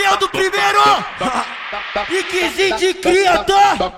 Bateu 0.00 0.16
do 0.16 0.28
primeiro! 0.30 0.80
E 2.08 2.22
que 2.24 2.48
de 2.72 2.94
criador! 2.94 3.92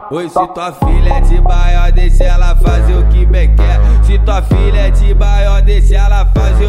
tá? 0.00 0.08
Oi, 0.10 0.28
se 0.28 0.46
tua 0.48 0.72
filha 0.72 1.14
é 1.14 1.20
de 1.20 1.40
maior, 1.40 1.92
deixa 1.92 2.24
ela 2.24 2.56
fazer 2.56 2.94
o 2.94 3.06
que 3.08 3.26
bem 3.26 3.54
quer. 3.54 3.80
Se 4.04 4.18
tua 4.20 4.42
filha 4.42 4.86
é 4.86 4.90
de 4.90 5.14
maior, 5.14 5.62
deixa 5.62 5.96
ela 5.96 6.24
fazer 6.26 6.61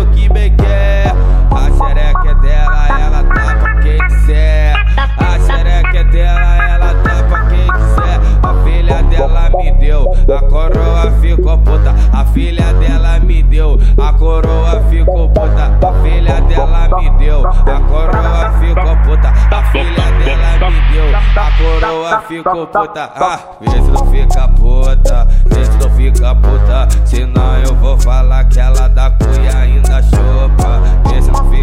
a 20.65 21.51
coroa 21.57 22.21
ficou 22.21 22.67
puta. 22.67 23.11
Ah, 23.15 23.39
vê 23.59 23.69
se 23.69 23.91
não 23.91 24.05
fica 24.11 24.47
puta, 24.49 25.27
vê 25.45 25.65
se 25.65 25.77
não 25.77 25.89
fica 25.95 26.35
puta. 26.35 26.87
Senão 27.05 27.57
eu 27.57 27.75
vou 27.75 27.97
falar 27.99 28.45
que 28.45 28.59
ela 28.59 28.87
da 28.87 29.11
cuia 29.11 29.57
ainda 29.57 30.01
chupa. 30.03 30.81
Vê 31.09 31.21
se 31.21 31.31
não 31.31 31.49
fica 31.51 31.62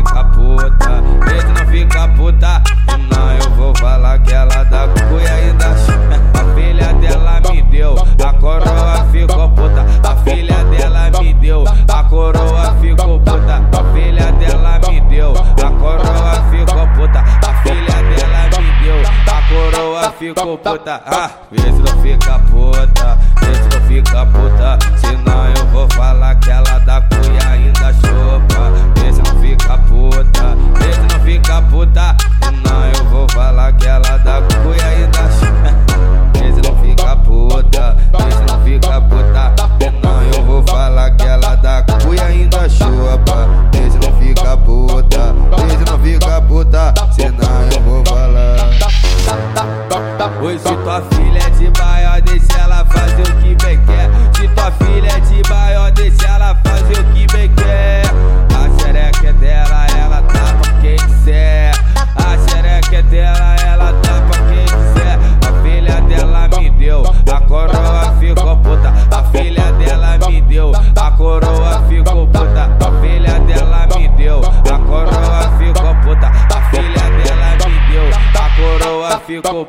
Tá 20.58 20.72
puta. 20.72 21.02
Ah, 21.06 21.30
vê 21.50 21.60
se 21.60 21.78
não 21.78 22.02
fica 22.02 22.38
puta. 22.50 23.18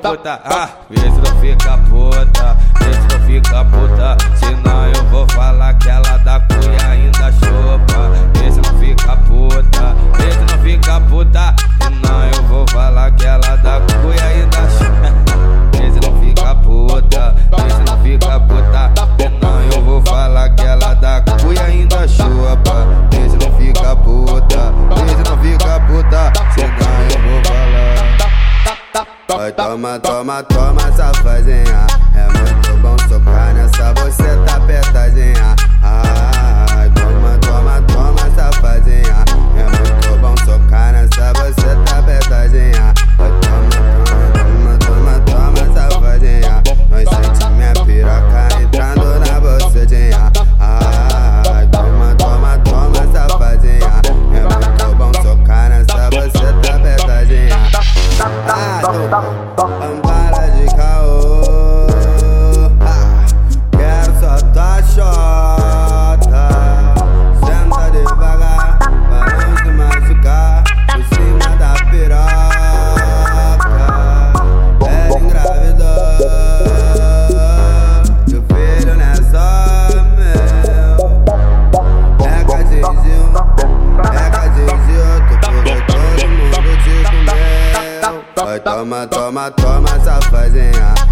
Tá, 0.02 0.10
cortar. 0.10 0.38
Tá. 0.40 0.64
Ah, 0.64 0.70
beleza, 0.90 1.22
não 1.22 1.42
fica, 1.42 1.78
pô. 1.90 2.11
Toma, 29.82 30.00
toma, 30.00 30.44
toma 30.44 30.92
safazinha. 30.92 31.88
É 32.14 32.38
muito 32.38 32.82
bom 32.84 32.96
socar 33.10 33.52
nessa 33.56 33.92
boceta 33.96 34.46
tá 34.46 34.58
apertadinha. 34.58 35.56
toma, 88.92 89.08
toma, 89.08 89.52
toma 89.52 89.88
safazinha. 90.04 91.11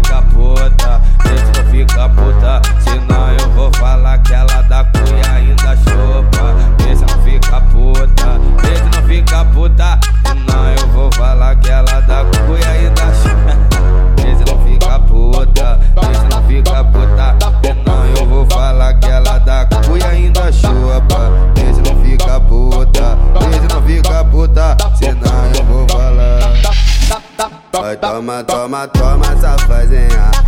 fica 0.00 0.22
puta, 0.22 1.00
se 1.24 1.52
tu 1.52 1.64
fica 1.70 2.08
puta, 2.08 2.62
senão 2.80 3.32
eu 3.38 3.50
vou 3.50 3.70
falar 3.74 4.18
que 4.18 4.32
ela 4.32 4.62
dá 4.62 4.84
cu 4.84 4.98
e 4.98 5.30
ainda 5.30 5.76
chupa. 5.76 6.54
Vê 6.78 6.96
se 6.96 7.04
não 7.04 7.22
fica 7.22 7.60
puta, 7.60 8.40
vê 8.62 8.76
se 8.76 8.84
não 8.84 9.08
fica 9.08 9.44
puta, 9.46 9.98
senão 10.26 10.68
eu 10.78 10.86
vou 10.88 11.10
falar 11.12 11.56
que 11.56 11.68
ela 11.68 12.00
dá 12.00 12.24
cu 12.24 12.56
e 12.56 12.64
ainda 12.66 13.14
chupa. 13.14 13.70
Vê 14.20 14.36
se 14.36 14.44
não 14.44 14.58
fica 14.64 14.98
puta, 15.00 15.78
vê 15.96 16.14
se 16.14 16.24
não 16.28 16.42
fica 16.44 16.84
puta, 16.84 17.36
senão 17.62 18.06
eu 18.16 18.26
vou 18.26 18.46
falar 18.50 18.94
que 18.94 19.06
ela 19.06 19.38
dá 19.38 19.66
cu 19.66 19.96
e 19.96 20.04
ainda 20.04 20.52
chupa. 20.52 21.30
Vê 21.54 21.74
se 21.74 21.80
não 21.80 21.96
fica 22.02 22.40
puta, 22.40 23.18
vê 23.40 23.52
se 23.54 23.74
não 23.74 23.82
fica 23.82 24.24
puta, 24.24 24.76
senão 24.96 25.46
eu 25.56 25.64
vou 25.64 25.88
falar. 25.88 26.40
Vai, 27.72 27.96
toma, 27.96 28.44
toma, 28.44 28.88
toma. 28.88 29.19
was 29.80 29.92
in 29.92 30.10
her 30.10 30.39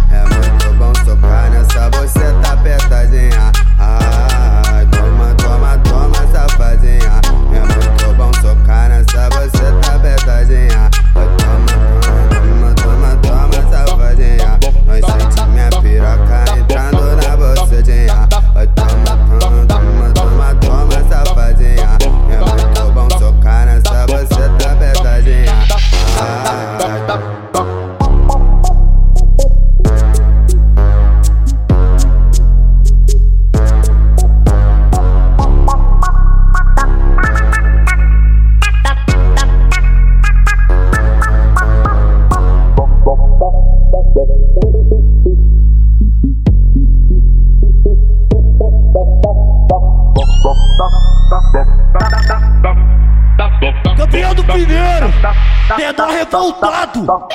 Campeão 53.96 54.34
do 54.34 54.44
primeiro, 54.44 55.12
menor 55.76 56.10
revoltado. 56.10 57.28